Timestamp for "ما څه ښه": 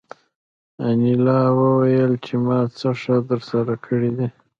2.45-3.15